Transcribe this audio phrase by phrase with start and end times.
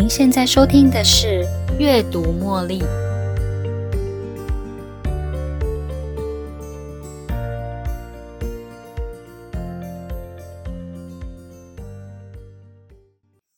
[0.00, 1.44] 您现在收听的是
[1.76, 2.78] 《阅读茉莉》。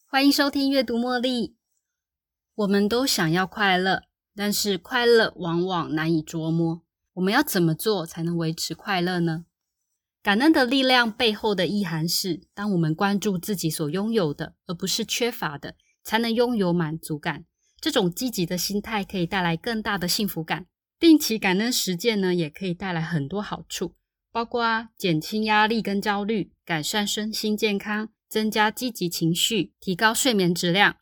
[0.06, 1.48] 欢迎收听《阅读茉莉》。
[2.54, 4.04] 我们都想要快乐，
[4.34, 6.80] 但是快乐往往难以捉摸。
[7.12, 9.44] 我们要怎么做才能维持快乐呢？
[10.22, 15.74] 感恩的力量背后的意涵是：当我们关注自己所拥有的，而不是缺乏的，
[16.10, 17.44] 才能拥有满足感。
[17.80, 20.66] 这种积极的心态可以带来更大的幸福感。
[20.98, 23.94] 定期感恩实践呢，也可以带来很多好处，
[24.32, 30.96] 包括减轻压力跟焦虑，改善身心健康，增加积极情绪，提高睡眠质量。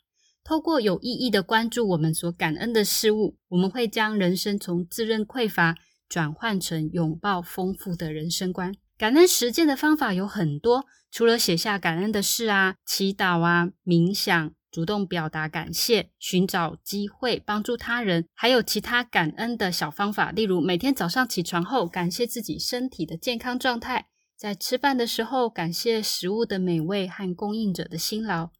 [0.45, 5.75] 透过有意义的关注我们所感恩的事物，我们会将人生从自认匮乏
[6.07, 8.75] 转换成拥抱丰富的人生观。
[8.99, 28.51] 感恩实践的方法有很多，除了写下感恩的事啊、祈祷啊、冥想、主动表达感谢、寻找机会帮助他人，还有其他感恩的小方法，例如每天早上起床后感谢自己身体的健康状态，在吃饭的时候感谢食物的美味和供应者的辛劳，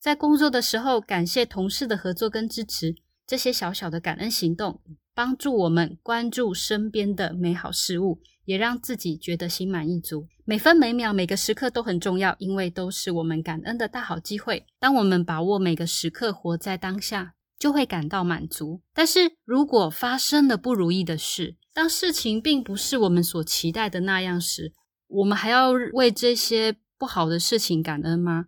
[0.00, 2.94] 在工作的时候感谢同事的合作跟支持。
[3.26, 4.80] 这些小小的感恩行动，
[5.14, 8.20] 帮助我们关注身边的美好事物。
[8.48, 10.26] 也让自己觉得心满意足。
[10.48, 14.64] 每分每秒每个时刻都很重要，因为都是我们感恩的大好机会。
[14.78, 18.80] 当我们把握每个时刻，活在当下，就会感到满足。
[18.94, 24.72] 但是如果发生了不如意的事，当事情并不是我们所期待的那样时，
[25.08, 28.46] 我们还要为这些不好的事情感恩吗？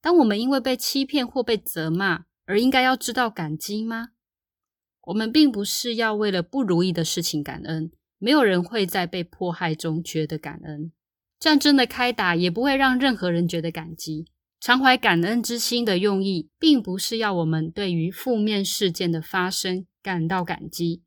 [0.00, 4.12] 当我们因为被欺骗或被责骂而应该要知道感激吗？
[5.02, 7.92] 我们并不是要为了不如意的事情感恩。
[8.16, 10.90] 没有人会在被迫害中觉得感恩，
[11.38, 14.26] 战争的开打也不会让任何人觉得感激。
[14.58, 21.02] 常怀感恩之心的用意，并不是要我们对于负面事件的发生感到感激，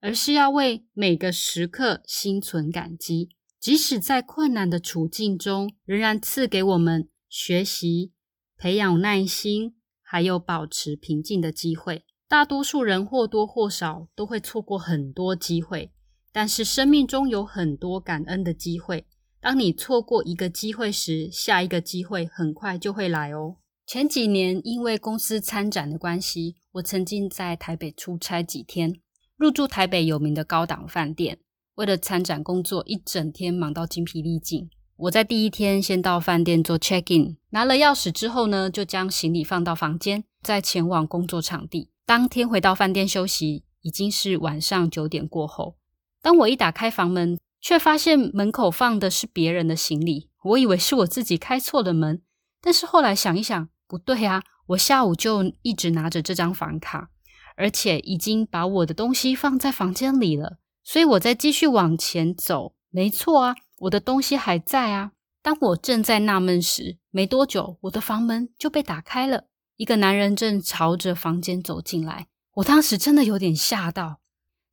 [0.00, 3.30] 而是要为每个时刻心存感激，
[3.60, 8.12] 即使在困难的处境中，仍然赐给我们学习、
[8.56, 12.04] 培养耐心，还有保持平静的机会。
[12.28, 15.92] 大多数人或多或少都会错过很多机会。
[16.30, 19.06] 但是生命中有很多感恩的机会，
[19.40, 23.56] 当你错过一个机会时，下一个机会很快就会来哦。
[23.86, 29.00] 前几年因为公司参展的关系，我曾经在台北出差几天，
[29.36, 31.38] 入住台北有名的高档饭店。
[31.76, 34.68] 为了参展工作，一整天忙到精疲力尽。
[34.96, 41.90] 我在第一天先到饭店做 check in，拿了钥匙之后呢，就将行李放到房间，再前往工作场地。
[42.04, 45.76] 当天回到饭店休息，已经是晚上九点过后。
[46.20, 50.30] 当我一打开房门，却发现门口放的是别人的行李。
[50.44, 52.22] 我以为是我自己开错了门，
[52.60, 54.42] 但是后来想一想，不对啊！
[54.68, 57.10] 我下午就一直拿着这张房卡，
[57.56, 60.58] 而且已经把我的东西放在房间里了。
[60.84, 65.12] 所以我在继续往前走，没错啊，我的东西还在啊。
[65.42, 69.44] 当我正在纳闷时，没多久，我的房门就被打开了，
[69.76, 72.28] 一个男人正朝着房间走进来。
[72.54, 74.20] 我当时真的有点吓到。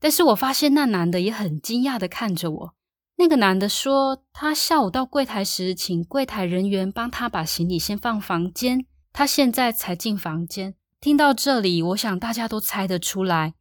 [0.05, 2.75] 但是我发现那男的也很惊讶的看着我。
[3.15, 10.75] 那个男的说，他下午到柜台时，请柜台人员帮他把行李先放房间，他现在才进房间。
[11.01, 13.55] 听到这里，我想大家都猜得出来，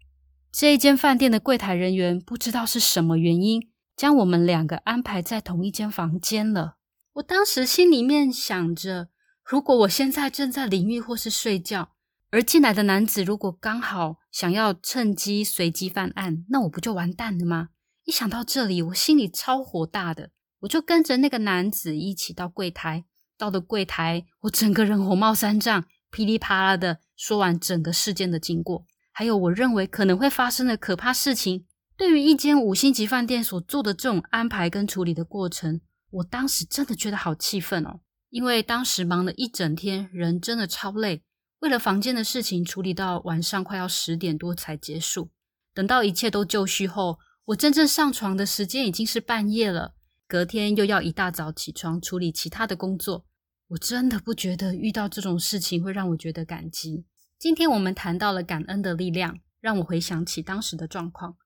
[0.52, 6.76] 这一间饭店的柜台人员不知道是什么原因，将我们两个安排在同一间房间了。
[7.14, 9.08] 我当时心里面想着，
[9.42, 11.93] 如果我现在正在淋浴或是睡觉。
[12.34, 17.68] 而进来的男子如果刚好想要趁机随机犯案，那我不就完蛋了吗？
[18.02, 20.30] 一想到这里，我心里超火大的，
[20.62, 23.04] 我就跟着那个男子一起到柜台。
[23.38, 31.64] 到了柜台，我整个人火冒三丈，噼里啪啦的说完整个事件的经过，还有我认为可能会发生的可怕事情。
[31.96, 35.80] 对于一间五星级饭店所做的这种安排跟处理的过程，
[36.10, 41.22] 我当时真的觉得好气愤哦，因为当时忙了一整天，人真的超累。
[41.64, 45.30] 为了房间的事情处理到晚上快要十点多才结束，
[45.72, 49.94] 等到一切都就绪后，我真正上床的时间已经是半夜了。
[50.28, 53.24] 隔天又要一大早起床处理其他的工作，
[53.68, 57.06] 我真的不觉得遇到这种事情会让我觉得感激。
[57.38, 61.38] 今天我们谈到了感恩的力量，让我回想起当时的状况。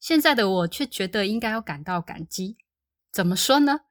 [0.00, 2.56] 现在的我却觉得应该要感到感激。
[3.12, 3.82] 怎么说呢？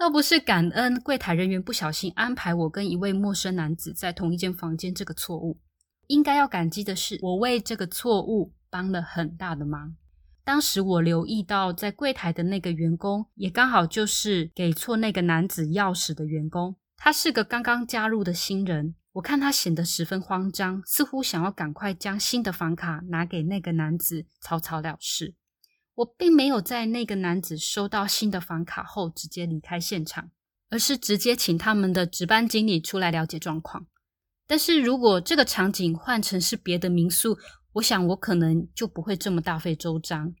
[0.00, 5.60] 倒不是感恩柜台人员不小心安排我跟一位陌生男子在同一间房间这个错误，
[6.06, 9.94] 应该要感激的是我为这个错误帮了很大的忙。
[10.42, 16.76] 当时我留意到在柜台的那个员工，也刚好就是给错那个男子钥匙的员工。
[16.96, 25.34] 他是个刚刚加入的新人，我看他显得十分慌张，似乎想要赶快将新的房卡拿给那个男子，草草了事。
[25.96, 30.30] 我并没有在那个男子收到新的房卡后直接离开现场，
[30.70, 33.86] 而是直接请他们的值班经理出来了解状况。
[34.46, 37.38] 但是如果这个场景换成是别的民宿，
[37.74, 40.34] 我想我可能就不会这么大费周章。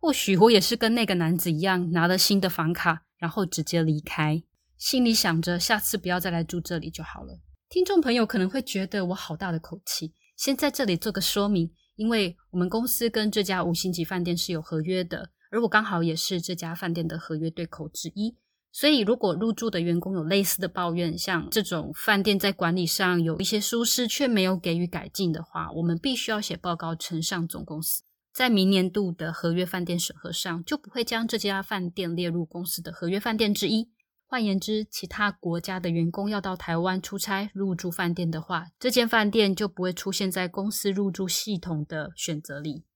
[0.00, 4.42] 或许我也是跟那个男子一样，拿了新的房卡，然后直接离开，
[4.76, 7.38] 心里想着下次不要再来住这里就好了。
[7.68, 18.34] 听众朋友可能会觉得我好大的口气，先在这里做个说明，因为我们公司跟这家五星级饭店是有合约的，而我刚好也是这家饭店的合约对口之一，
[18.72, 28.02] 所以如果入住的员工有类似的抱怨，像这种饭店在管理上有一些疏失却没有给予改进的话，我们必须要写报告呈上总公司，
[28.32, 33.90] 在明年度的合约饭店审核上就不会将这家饭店列入公司的合约饭店之一。
[34.32, 42.86] 换言之，其他国家的员工要到台湾出差入住饭店的话，这间饭店就不会出现在公司入住系统的选择里。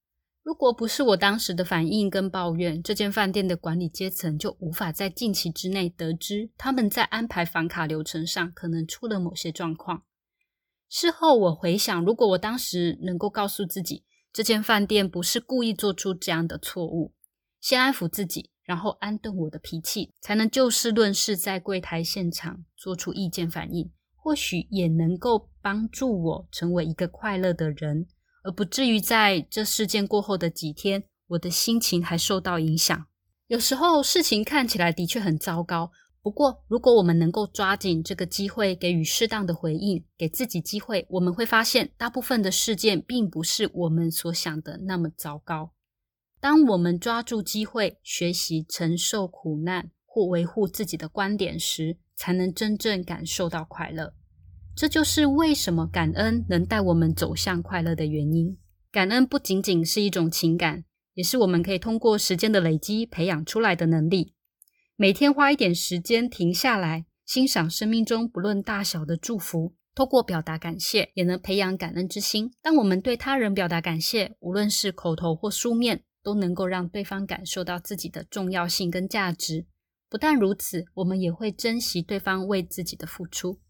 [0.42, 10.04] 如果不是我当时的反应跟抱怨，这间饭店的管理阶层就无法在近期之内得知他们在安排房卡流程上可能出了某些状况。
[10.88, 17.12] 事后我回想，如果我当时能够告诉自己，这间饭店不是故意做出这样的错误，
[17.60, 18.48] 先安抚自己。
[18.66, 28.08] 然后安顿我的脾气，才能就事论事，在柜台现场做出意见反应，或许也能够帮助我成为一个快乐的人，
[28.42, 33.06] 而不至于在这事件过后的几天，我的心情还受到影响。
[33.46, 45.70] 有时候事情看起来的确很糟糕，不过如果我们能够抓紧这个机会，给予适当的回应，给自己机会，我们会发现，大部分的事件并不是我们所想的那么糟糕。
[46.40, 54.14] 当我们抓住机会学习承受苦难或维护自己的观点时，才能真正感受到快乐。
[54.74, 58.58] 这就是为什么感恩能带我们走向快乐的原因。
[58.92, 60.84] 感恩不仅仅是一种情感，
[61.14, 64.34] 也是我们可以通过时间的累积培养出来的能力。
[64.96, 72.52] 每天花一点时间停下来，欣赏生命中不论大小的祝福，透过表达感谢，也能培养感恩之心。
[72.62, 76.04] 当我们对他人表达感谢，无论是口头或书面。
[76.26, 79.64] 都能够让对方感受到自己的重要性跟价值。
[80.10, 83.60] 不但如此，我们也会珍惜对方为自己的付出。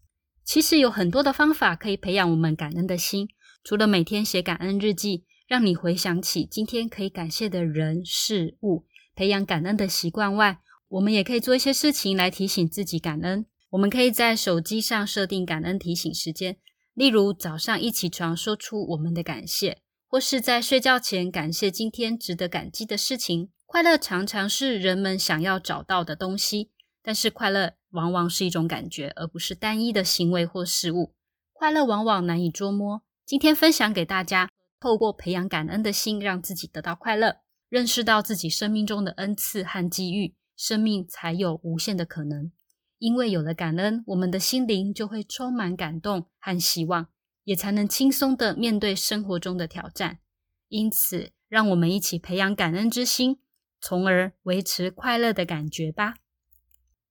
[0.43, 3.27] 其实有很多的方法可以培养我们感恩的心。
[3.63, 13.45] 除了每天写感恩日记，让你回想起今天可以感谢的人事物，培养感恩的习惯外，我们也可以做一些事情来提醒自己感恩。
[13.69, 16.57] 我们可以在手机上设定感恩提醒时间，
[16.95, 19.83] 例如早上一起床说出我们的感谢。
[20.07, 23.49] 或是在睡觉前感谢今天值得感激的事情。
[23.65, 26.71] 快乐常常是人们想要找到的东西，
[27.03, 31.13] 但是快乐往往是一种感觉，而不是单一的行为或事物。
[31.51, 33.01] 快乐往往难以捉摸。
[33.25, 34.49] 今天分享给大家，
[34.79, 37.37] 透过培养感恩的心，让自己得到快乐，
[37.67, 42.51] 认识到自己生命中的恩赐和机遇，生命才有无限的可能。
[42.99, 47.09] 因为有了感恩，我们的心灵就会充满感动和希望。
[47.47, 50.19] 也才能轻松的面对生活中的挑战。
[50.67, 53.39] 因此，让我们一起培养感恩之心，
[53.79, 56.15] 从而维持快乐的感觉吧。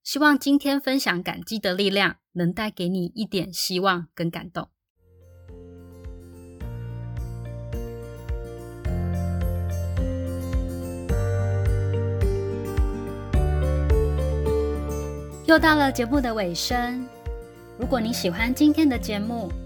[0.05, 4.69] 希望今天分享感激的力量，能带给你一点希望跟感动。
[15.47, 17.09] 又到了节目的尾声，
[17.79, 19.51] 如果你喜欢今天的节目，